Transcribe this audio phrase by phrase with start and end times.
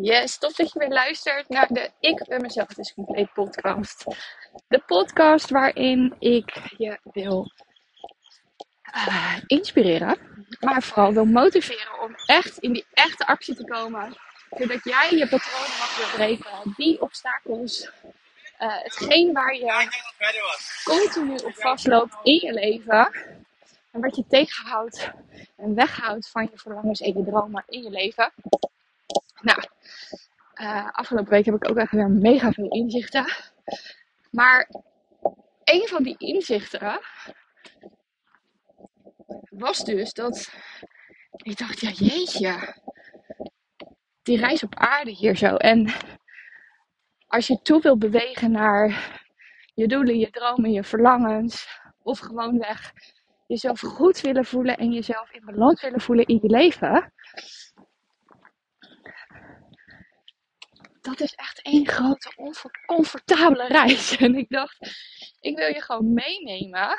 [0.00, 4.04] Yes, tof dat je weer luistert naar de Ik ben mezelf dus compleet podcast.
[4.68, 7.52] De podcast waarin ik je wil
[8.94, 10.18] uh, inspireren,
[10.60, 14.16] maar vooral wil motiveren om echt in die echte actie te komen.
[14.50, 17.90] Zodat jij je patronen mag doorbreken, die obstakels,
[18.60, 19.88] uh, hetgeen waar je
[20.84, 23.10] continu op vastloopt in je leven.
[23.92, 25.10] En wat je tegenhoudt
[25.56, 28.32] en weghoudt van je verlangens en je dromen in je leven.
[29.40, 29.62] Nou,
[30.60, 33.24] uh, afgelopen week heb ik ook echt weer mega veel inzichten.
[34.30, 34.70] Maar
[35.64, 37.00] een van die inzichten
[39.48, 40.50] was dus dat
[41.36, 42.74] ik dacht, ja jeetje,
[44.22, 45.56] die reis op aarde hier zo.
[45.56, 45.92] En
[47.26, 49.14] als je toe wil bewegen naar
[49.74, 51.68] je doelen, je dromen, je verlangens,
[52.02, 52.92] of gewoonweg
[53.46, 57.12] jezelf goed willen voelen en jezelf in balans willen voelen in je leven,
[61.06, 64.16] dat is echt één grote oncomfortabele reis.
[64.16, 64.76] En ik dacht,
[65.40, 66.98] ik wil je gewoon meenemen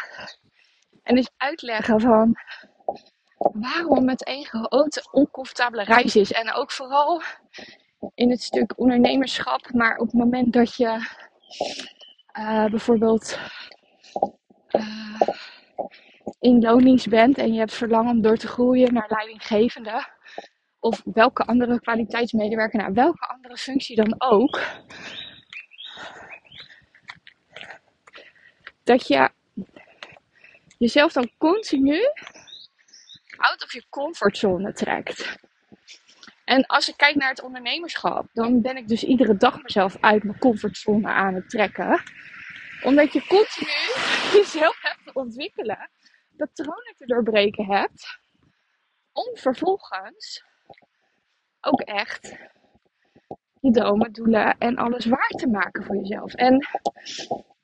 [1.03, 2.35] en eens uitleggen van
[3.37, 6.31] waarom het één grote oncomfortabele reis is.
[6.31, 7.21] En ook vooral
[8.15, 11.07] in het stuk ondernemerschap, maar op het moment dat je
[12.39, 13.39] uh, bijvoorbeeld
[14.71, 15.19] uh,
[16.39, 20.16] in lonings bent en je hebt verlangen om door te groeien naar leidinggevende
[20.79, 24.61] of welke andere kwaliteitsmedewerker, naar welke andere functie dan ook,
[28.83, 29.29] dat je
[30.77, 32.01] jezelf dan continu
[33.37, 35.37] out of je comfortzone trekt.
[36.45, 40.23] En als ik kijk naar het ondernemerschap, dan ben ik dus iedere dag mezelf uit
[40.23, 42.01] mijn comfortzone aan het trekken.
[42.83, 43.71] Omdat je continu
[44.41, 45.89] jezelf hebt te ontwikkelen,
[46.37, 48.19] patronen te doorbreken hebt,
[49.11, 50.43] om vervolgens
[51.67, 52.35] ook echt
[53.59, 56.33] je dromen, doelen en alles waar te maken voor jezelf.
[56.33, 56.67] En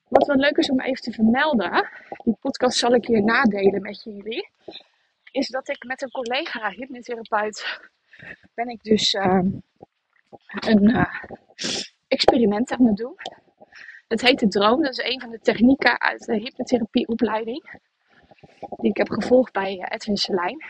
[0.08, 1.90] wat wel leuk is om even te vermelden,
[2.24, 4.50] die podcast zal ik hier nadelen met jullie,
[5.32, 7.92] is dat ik met een collega hypnotherapeut
[8.54, 9.42] ben ik dus uh,
[10.60, 11.24] een uh,
[12.08, 13.16] experiment aan het doen.
[14.08, 14.82] Het heet de droom.
[14.82, 17.80] Dat is een van de technieken uit de hypnotherapieopleiding.
[18.70, 20.64] Die ik heb gevolgd bij uh, Edwin Selijn.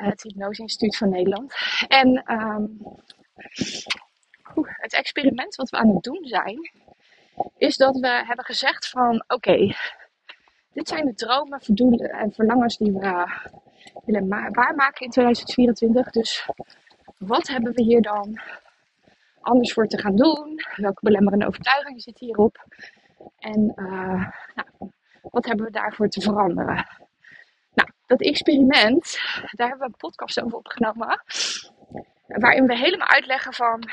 [0.00, 1.54] Het Hypnose Instituut van Nederland.
[1.88, 2.80] En um,
[4.64, 6.70] het experiment wat we aan het doen zijn,
[7.56, 9.74] is dat we hebben gezegd van oké,
[10.72, 13.26] dit zijn de dromen, doelen en verlangens die we
[14.04, 16.10] willen waarmaken in 2024.
[16.10, 16.48] Dus
[17.18, 18.40] wat hebben we hier dan
[19.40, 20.60] anders voor te gaan doen?
[20.76, 22.66] Welke belemmerende overtuigingen zitten hierop?
[23.38, 26.86] En uh, nou, wat hebben we daarvoor te veranderen?
[28.10, 29.18] Dat experiment,
[29.50, 31.22] daar hebben we een podcast over opgenomen.
[32.26, 33.90] Waarin we helemaal uitleggen van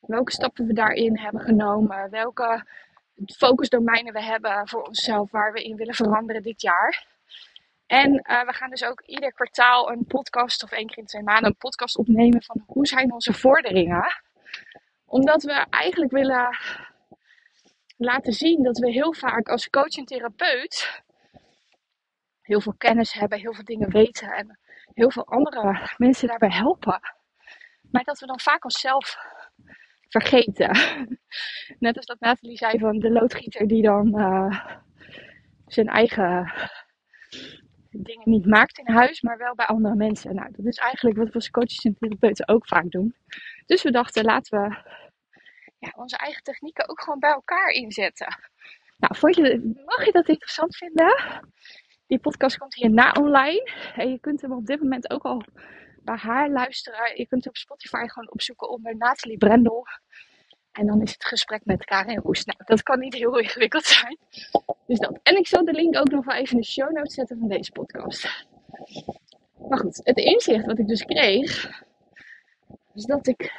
[0.00, 2.10] welke stappen we daarin hebben genomen.
[2.10, 2.64] Welke
[3.26, 7.06] focusdomeinen we hebben voor onszelf waar we in willen veranderen dit jaar.
[7.86, 11.22] En uh, we gaan dus ook ieder kwartaal een podcast of één keer in twee
[11.22, 14.22] maanden een podcast opnemen van hoe zijn onze vorderingen.
[15.04, 16.56] Omdat we eigenlijk willen
[17.96, 21.04] laten zien dat we heel vaak als coach en therapeut
[22.46, 24.58] heel veel kennis hebben, heel veel dingen weten en
[24.94, 27.00] heel veel andere mensen daarbij helpen.
[27.90, 29.16] Maar dat we dan vaak onszelf
[30.08, 30.70] vergeten.
[31.78, 34.66] Net als dat Nathalie zei van de loodgieter die dan uh,
[35.66, 36.52] zijn eigen
[37.90, 40.34] dingen niet maakt in huis, maar wel bij andere mensen.
[40.34, 43.14] Nou, dat is eigenlijk wat we als coaches en therapeuten ook vaak doen.
[43.66, 44.76] Dus we dachten, laten we
[45.78, 48.26] ja, onze eigen technieken ook gewoon bij elkaar inzetten.
[48.96, 51.14] Nou, vond je, mag je dat interessant vinden?
[52.06, 53.70] Die podcast komt hierna online.
[53.94, 55.42] En je kunt hem op dit moment ook al
[56.02, 57.16] bij haar luisteren.
[57.16, 59.86] Je kunt op Spotify gewoon opzoeken onder Nathalie Brendel.
[60.72, 62.44] En dan is het gesprek met Karin Roes.
[62.44, 64.18] Nou, dat kan niet heel ingewikkeld zijn.
[64.86, 65.18] Dus dat.
[65.22, 67.48] En ik zal de link ook nog wel even in de show notes zetten van
[67.48, 68.46] deze podcast.
[69.68, 71.82] Maar goed, het inzicht wat ik dus kreeg,
[72.94, 73.52] is dat ik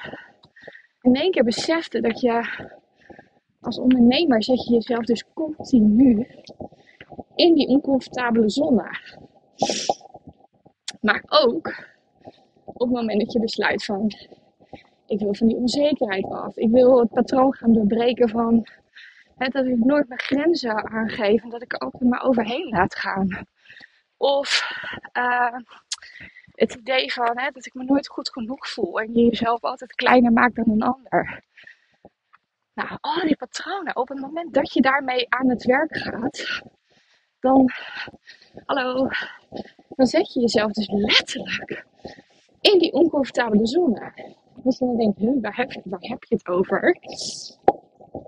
[1.01, 2.65] in één keer besefte dat je
[3.61, 6.27] als ondernemer zet je jezelf dus continu
[7.36, 8.89] in die oncomfortabele zone.
[11.01, 11.86] Maar ook
[12.63, 14.12] op het moment dat je besluit van
[15.06, 16.57] ik wil van die onzekerheid af.
[16.57, 18.68] Ik wil het patroon gaan doorbreken van
[19.38, 22.95] hè, dat ik nooit mijn grenzen aangeef en dat ik er altijd maar overheen laat
[22.95, 23.45] gaan.
[24.18, 24.71] Of
[25.18, 25.56] uh,
[26.51, 29.95] het idee van hè, dat ik me nooit goed genoeg voel en je jezelf altijd
[29.95, 31.44] kleiner maakt dan een ander.
[32.74, 36.62] Nou, al die patronen, op het moment dat je daarmee aan het werk gaat,
[37.47, 37.69] dan,
[38.65, 39.07] hallo,
[39.95, 41.85] dan zet je jezelf dus letterlijk
[42.61, 44.13] in die oncomfortabele zone.
[44.63, 46.97] Dus dan denk je, waar heb, je, waar heb je het over?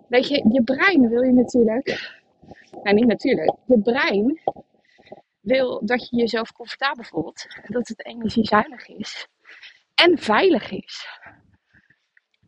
[0.07, 2.17] Weet je, je brein wil je natuurlijk.
[2.83, 3.55] Nou, niet natuurlijk.
[3.65, 4.41] Je brein
[5.39, 7.45] wil dat je jezelf comfortabel voelt.
[7.67, 9.27] Dat het energiezuinig is.
[9.95, 11.07] En veilig is.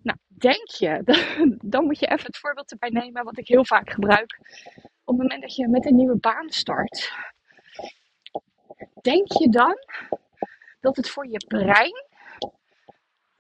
[0.04, 1.02] Nou, denk je,
[1.74, 4.40] dan moet je even het voorbeeld erbij nemen wat ik heel vaak gebruik.
[5.04, 7.12] Op het moment dat je met een nieuwe baan start,
[9.02, 9.78] denk je dan
[10.80, 12.06] dat het voor je brein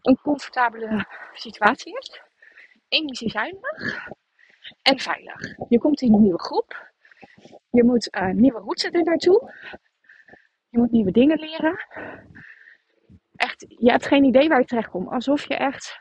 [0.02, 2.22] een comfortabele situatie is?
[2.88, 4.10] Energiezuinig
[4.82, 5.56] en veilig.
[5.70, 6.92] Je komt in een nieuwe groep.
[7.70, 9.54] Je moet een nieuwe route er naartoe.
[10.70, 11.86] Je moet nieuwe dingen leren.
[13.36, 15.10] Echt, je hebt geen idee waar je terecht komt.
[15.10, 16.00] Alsof je echt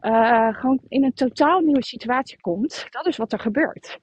[0.00, 2.86] uh, gewoon in een totaal nieuwe situatie komt.
[2.90, 3.98] Dat is wat er gebeurt.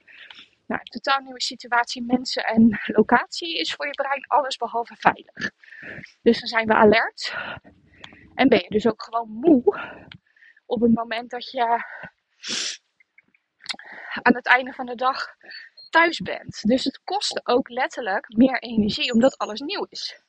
[0.73, 5.51] Nou, totaal nieuwe situatie, mensen en locatie is voor je brein alles behalve veilig.
[6.21, 7.35] Dus dan zijn we alert.
[8.35, 9.61] En ben je dus ook gewoon moe
[10.65, 11.61] op het moment dat je
[14.21, 15.27] aan het einde van de dag
[15.89, 16.61] thuis bent.
[16.61, 20.21] Dus het kost ook letterlijk meer energie omdat alles nieuw is.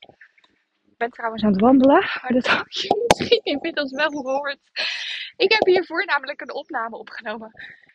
[0.83, 4.59] Ik ben trouwens aan het wandelen, maar dat had je misschien inmiddels wel gehoord.
[5.37, 7.53] Ik heb hiervoor namelijk een opname opgenomen.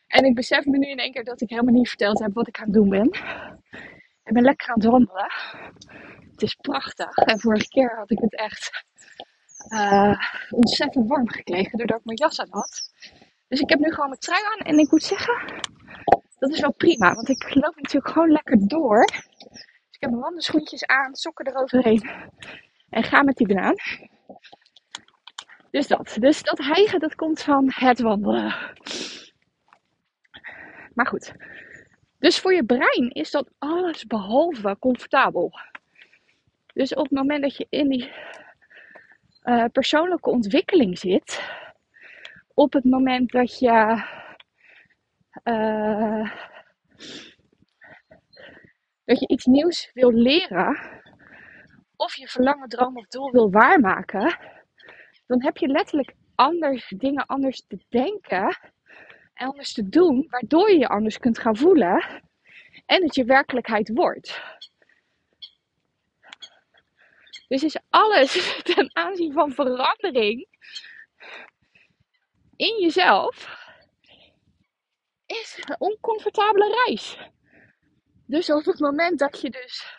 [0.09, 2.47] En ik besef me nu in één keer dat ik helemaal niet verteld heb wat
[2.47, 3.05] ik aan het doen ben.
[4.23, 5.31] Ik ben lekker aan het wandelen.
[6.31, 7.15] Het is prachtig.
[7.15, 8.83] En vorige keer had ik het echt
[9.73, 10.19] uh,
[10.49, 12.91] ontzettend warm gekregen doordat ik mijn jas aan had.
[13.47, 14.65] Dus ik heb nu gewoon mijn trui aan.
[14.65, 15.35] En ik moet zeggen,
[16.39, 17.13] dat is wel prima.
[17.13, 19.05] Want ik loop natuurlijk gewoon lekker door.
[19.05, 22.09] Dus ik heb mijn wandelschoentjes aan, sokken eroverheen.
[22.89, 23.75] En ga met die banaan.
[25.71, 26.15] Dus dat.
[26.19, 28.55] Dus dat hijgen, dat komt van het wandelen.
[30.99, 31.33] Maar goed.
[32.17, 35.51] Dus voor je brein is dat alles behalve comfortabel.
[36.73, 38.11] Dus op het moment dat je in die
[39.43, 41.43] uh, persoonlijke ontwikkeling zit,
[42.53, 44.03] op het moment dat je
[45.43, 46.31] uh,
[49.05, 50.79] dat je iets nieuws wil leren,
[51.95, 54.37] of je verlangen, droom of doel wil waarmaken,
[55.27, 58.78] dan heb je letterlijk anders dingen anders te denken en
[59.39, 62.21] anders te doen, waardoor je je anders kunt gaan voelen
[62.85, 64.41] en het je werkelijkheid wordt.
[67.47, 68.31] Dus is alles
[68.75, 70.47] ten aanzien van verandering
[72.59, 73.57] in jezelf
[75.25, 77.17] is een oncomfortabele reis.
[78.25, 79.97] Dus op het moment dat je dus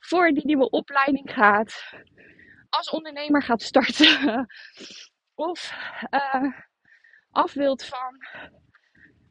[0.00, 1.94] voor die nieuwe opleiding gaat,
[2.68, 4.46] als ondernemer gaat starten,
[5.34, 5.72] of
[6.10, 6.52] uh,
[7.30, 8.26] af wilt van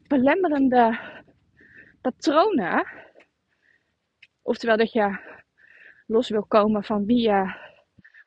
[0.08, 1.00] belemmerende
[2.02, 2.88] patronen,
[4.42, 5.18] oftewel dat je
[6.06, 7.56] los wil komen van wie je,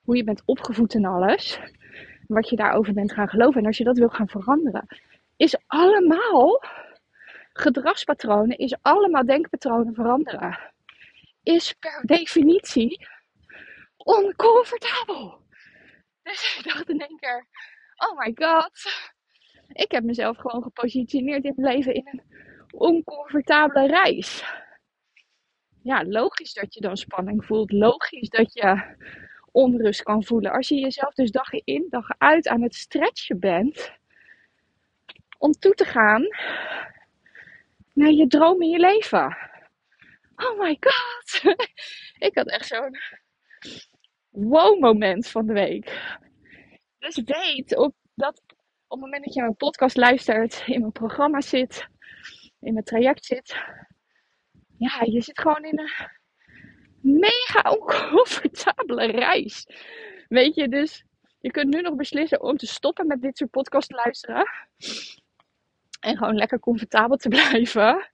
[0.03, 1.61] hoe je bent opgevoed en alles,
[2.27, 4.87] wat je daarover bent gaan geloven en als je dat wil gaan veranderen,
[5.37, 6.63] is allemaal
[7.53, 10.59] gedragspatronen, is allemaal denkpatronen veranderen.
[11.43, 13.09] Is per definitie
[13.97, 15.43] oncomfortabel.
[16.23, 17.47] Dus ik dacht in één keer,
[17.97, 18.83] oh my god,
[19.73, 22.23] ik heb mezelf gewoon gepositioneerd in mijn leven in een
[22.71, 24.45] oncomfortabele reis.
[25.83, 27.73] Ja, logisch dat je dan spanning voelt.
[27.73, 28.97] Logisch dat je
[29.53, 30.53] onrust kan voelen.
[30.53, 33.93] Als je jezelf dus dag in, dag uit aan het stretchen bent.
[35.39, 36.27] Om toe te gaan
[37.93, 39.37] naar je droom in je leven.
[40.37, 41.57] Oh my god.
[42.29, 42.97] Ik had echt zo'n
[44.29, 46.17] wow moment van de week.
[46.99, 48.43] Dus weet op dat
[48.91, 51.87] op het moment dat je mijn podcast luistert, in mijn programma zit,
[52.61, 53.57] in mijn traject zit.
[54.79, 55.91] Ja, je zit gewoon in een
[57.21, 59.67] mega oncomfortabele reis.
[60.29, 61.05] Weet je, dus
[61.39, 64.49] je kunt nu nog beslissen om te stoppen met dit soort podcast luisteren.
[66.01, 68.11] En gewoon lekker comfortabel te blijven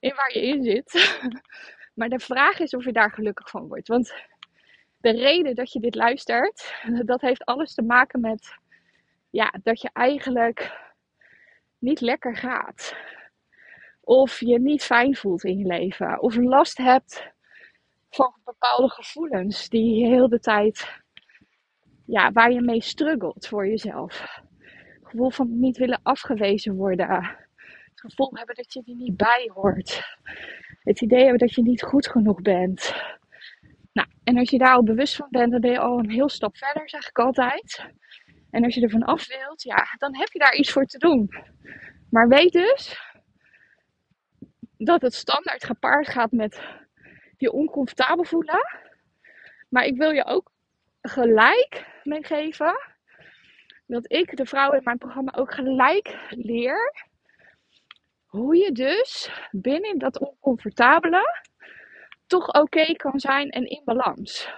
[0.00, 1.18] in waar je in zit.
[1.94, 3.88] Maar de vraag is of je daar gelukkig van wordt.
[3.88, 4.14] Want
[4.96, 6.74] de reden dat je dit luistert,
[7.04, 8.58] dat heeft alles te maken met
[9.30, 10.72] ja, dat je eigenlijk
[11.78, 12.96] niet lekker gaat.
[14.00, 16.20] Of je niet fijn voelt in je leven.
[16.20, 17.32] Of last hebt
[18.10, 21.02] van bepaalde gevoelens die je heel de tijd,
[22.06, 24.40] ja, waar je mee struggelt voor jezelf.
[24.64, 27.08] Het gevoel van niet willen afgewezen worden.
[27.84, 30.02] Het gevoel hebben dat je er niet bij hoort.
[30.82, 32.94] Het idee hebben dat je niet goed genoeg bent.
[33.92, 36.28] Nou, en als je daar al bewust van bent, dan ben je al een heel
[36.28, 37.84] stap verder, zeg ik altijd.
[38.50, 40.98] En als je er van af wilt, ja, dan heb je daar iets voor te
[40.98, 41.30] doen.
[42.10, 42.98] Maar weet dus
[44.76, 46.60] dat het standaard gepaard gaat met
[47.36, 48.80] je oncomfortabel voelen.
[49.68, 50.52] Maar ik wil je ook
[51.00, 52.78] gelijk meegeven
[53.86, 57.08] dat ik de vrouwen in mijn programma ook gelijk leer
[58.24, 61.42] hoe je dus binnen dat oncomfortabele
[62.26, 64.48] toch oké kan zijn en in balans.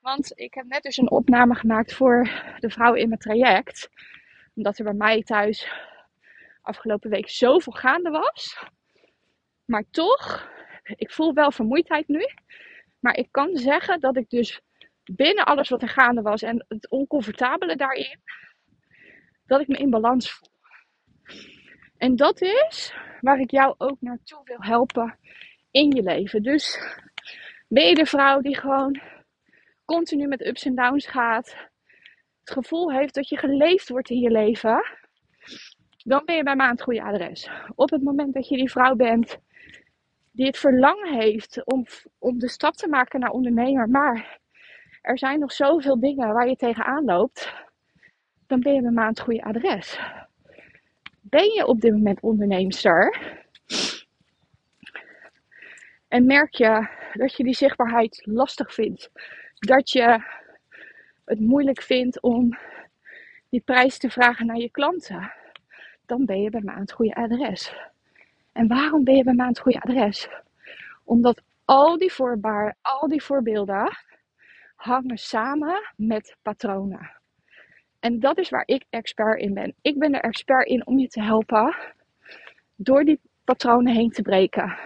[0.00, 3.90] Want ik heb net dus een opname gemaakt voor de vrouwen in mijn traject.
[4.54, 5.68] Omdat er bij mij thuis
[6.62, 8.64] afgelopen week zoveel gaande was.
[9.64, 10.50] Maar toch,
[10.82, 12.26] ik voel wel vermoeidheid nu.
[13.00, 14.60] Maar ik kan zeggen dat ik dus
[15.04, 18.20] binnen alles wat er gaande was en het oncomfortabele daarin,
[19.46, 20.48] dat ik me in balans voel.
[21.96, 25.18] En dat is waar ik jou ook naartoe wil helpen
[25.70, 26.42] in je leven.
[26.42, 26.78] Dus
[27.68, 29.00] ben je de vrouw die gewoon
[29.94, 31.56] continu met ups en downs gaat,
[32.40, 34.84] het gevoel heeft dat je geleefd wordt in je leven,
[35.96, 37.50] dan ben je bij mij aan het goede adres.
[37.74, 39.38] Op het moment dat je die vrouw bent
[40.30, 41.86] die het verlangen heeft om,
[42.18, 44.38] om de stap te maken naar ondernemer, maar
[45.02, 47.52] er zijn nog zoveel dingen waar je tegenaan loopt,
[48.46, 50.00] dan ben je bij mij aan het goede adres.
[51.20, 53.18] Ben je op dit moment onderneemster?
[56.08, 59.10] En merk je dat je die zichtbaarheid lastig vindt?
[59.60, 60.22] Dat je
[61.24, 62.58] het moeilijk vindt om
[63.48, 65.32] die prijs te vragen naar je klanten?
[66.06, 67.74] Dan ben je bij mij aan het goede adres.
[68.52, 70.28] En waarom ben je bij mij aan het goede adres?
[71.04, 73.98] Omdat al die voorbaar, al die voorbeelden
[74.74, 77.10] hangen samen met patronen.
[77.98, 79.74] En dat is waar ik expert in ben.
[79.82, 81.76] Ik ben er expert in om je te helpen
[82.76, 84.76] door die patronen heen te breken.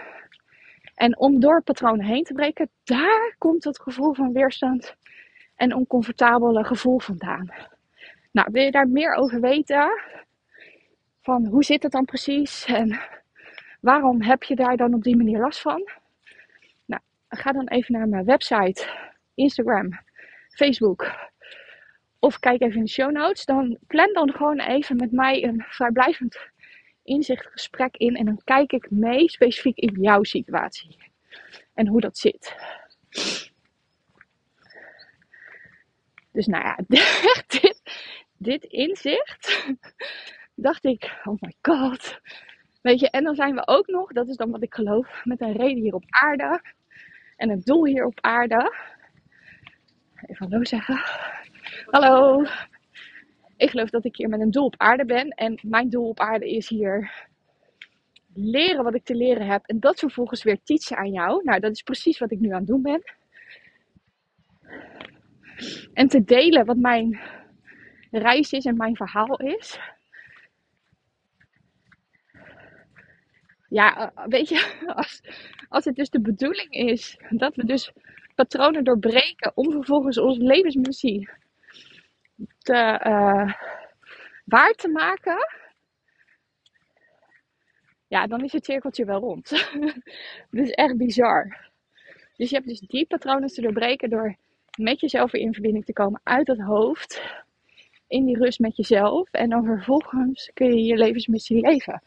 [0.95, 4.95] En om door patronen heen te breken, daar komt het gevoel van weerstand
[5.55, 7.49] en oncomfortabele gevoel vandaan.
[8.31, 10.01] Nou, wil je daar meer over weten?
[11.21, 12.99] Van hoe zit het dan precies en
[13.81, 15.89] waarom heb je daar dan op die manier last van?
[16.85, 18.87] Nou, ga dan even naar mijn website,
[19.33, 19.99] Instagram,
[20.49, 21.33] Facebook
[22.25, 23.45] of kijk even in de show notes.
[23.45, 26.37] Dan plan dan gewoon even met mij een vrijblijvend
[27.05, 28.15] inzichtgesprek in.
[28.15, 30.97] En dan kijk ik mee specifiek in jouw situatie.
[31.73, 32.55] En hoe dat zit.
[36.31, 36.79] Dus nou ja,
[37.47, 37.81] dit,
[38.37, 39.65] dit inzicht.
[40.55, 42.19] Dacht ik, oh my god.
[42.81, 45.41] Weet je, en dan zijn we ook nog, dat is dan wat ik geloof, met
[45.41, 46.61] een reden hier op aarde.
[47.35, 48.73] En een doel hier op aarde.
[50.15, 51.01] Even hallo zeggen.
[51.85, 52.45] Hallo.
[53.57, 55.29] Ik geloof dat ik hier met een doel op aarde ben.
[55.29, 57.27] En mijn doel op aarde is hier
[58.33, 59.65] leren wat ik te leren heb.
[59.65, 61.43] En dat vervolgens weer teachen aan jou.
[61.43, 63.01] Nou, dat is precies wat ik nu aan het doen ben.
[65.93, 67.19] En te delen wat mijn
[68.11, 69.79] reis is en mijn verhaal is.
[73.69, 75.21] Ja, eh, weet je, als,
[75.69, 77.91] als het dus de bedoeling is dat we dus
[78.35, 81.29] patronen doorbreken om vervolgens onze levensmissie
[82.57, 83.53] te, uh,
[84.45, 85.37] waar te maken,
[88.07, 89.49] ja, dan is het cirkeltje wel rond.
[90.51, 91.57] dat is echt bizar.
[92.35, 94.35] Dus je hebt dus die patronen te doorbreken door
[94.77, 97.21] met jezelf weer in verbinding te komen uit het hoofd.
[98.07, 99.31] In die rust met jezelf.
[99.31, 102.01] En dan vervolgens kun je je levensmissie leven.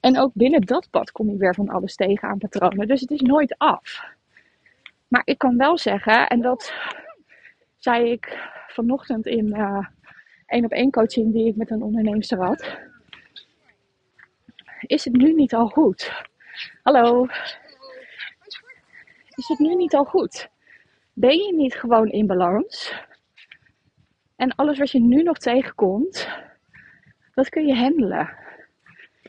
[0.00, 2.88] En ook binnen dat pad kom je weer van alles tegen aan patronen.
[2.88, 4.04] Dus het is nooit af.
[5.08, 6.72] Maar ik kan wel zeggen, en dat
[7.78, 9.54] zei ik vanochtend in
[10.46, 12.78] één op één coaching die ik met een onderneemster had.
[14.80, 16.24] Is het nu niet al goed?
[16.82, 17.26] Hallo.
[19.34, 20.48] Is het nu niet al goed?
[21.12, 23.02] Ben je niet gewoon in balans?
[24.36, 26.28] En alles wat je nu nog tegenkomt,
[27.34, 28.30] dat kun je handelen.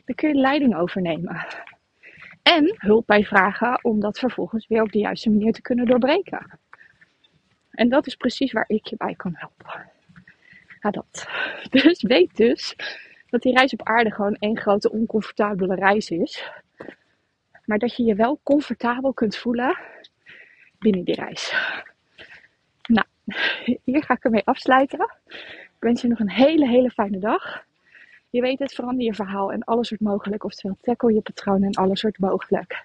[0.04, 1.46] Daar kun je leiding overnemen.
[2.42, 6.58] En hulp bij vragen om dat vervolgens weer op de juiste manier te kunnen doorbreken.
[7.76, 9.90] En dat is precies waar ik je bij kan helpen.
[10.80, 11.28] Ja, dat.
[11.70, 12.76] Dus weet dus
[13.30, 16.50] dat die reis op aarde gewoon één grote oncomfortabele reis is.
[17.64, 19.78] Maar dat je je wel comfortabel kunt voelen
[20.78, 21.54] binnen die reis.
[22.86, 23.06] Nou,
[23.84, 25.10] hier ga ik ermee afsluiten.
[25.26, 27.64] Ik wens je nog een hele, hele fijne dag.
[28.30, 30.44] Je weet het, verander je verhaal en alles wordt mogelijk.
[30.44, 32.84] Oftewel, tackle je patroon en alles wordt mogelijk.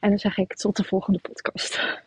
[0.00, 2.02] En dan zeg ik tot de volgende podcast.